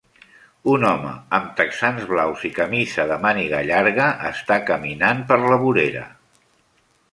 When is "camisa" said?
2.55-3.05